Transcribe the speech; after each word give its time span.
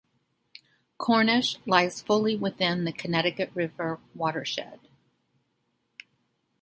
Cornish 0.97 1.59
lies 1.67 2.01
fully 2.01 2.35
within 2.35 2.85
the 2.85 2.91
Connecticut 2.91 3.51
River 3.53 3.99
watershed. 4.15 4.79